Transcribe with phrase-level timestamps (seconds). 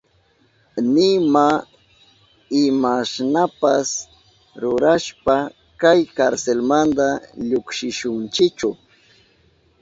[0.93, 1.47] Nima
[2.63, 3.89] imashnapas
[4.61, 5.35] rurashpa
[5.81, 7.07] kay karselmanta
[7.49, 8.69] llukshishunchichu.